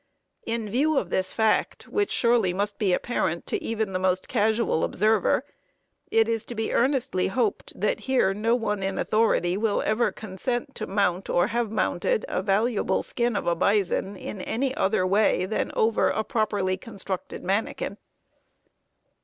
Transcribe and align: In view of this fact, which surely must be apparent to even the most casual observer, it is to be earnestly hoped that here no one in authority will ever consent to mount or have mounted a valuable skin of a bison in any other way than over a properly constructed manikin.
In 0.47 0.67
view 0.67 0.97
of 0.97 1.11
this 1.11 1.31
fact, 1.31 1.87
which 1.87 2.09
surely 2.09 2.53
must 2.53 2.79
be 2.79 2.91
apparent 2.91 3.45
to 3.45 3.63
even 3.63 3.93
the 3.93 3.99
most 3.99 4.27
casual 4.27 4.83
observer, 4.83 5.45
it 6.09 6.27
is 6.27 6.43
to 6.45 6.55
be 6.55 6.73
earnestly 6.73 7.27
hoped 7.27 7.79
that 7.79 7.99
here 7.99 8.33
no 8.33 8.55
one 8.55 8.81
in 8.81 8.97
authority 8.97 9.57
will 9.57 9.83
ever 9.85 10.11
consent 10.11 10.73
to 10.73 10.87
mount 10.87 11.29
or 11.29 11.45
have 11.49 11.71
mounted 11.71 12.25
a 12.27 12.41
valuable 12.41 13.03
skin 13.03 13.35
of 13.35 13.45
a 13.45 13.53
bison 13.53 14.15
in 14.15 14.41
any 14.41 14.73
other 14.73 15.05
way 15.05 15.45
than 15.45 15.71
over 15.75 16.09
a 16.09 16.23
properly 16.23 16.77
constructed 16.77 17.43
manikin. 17.43 17.99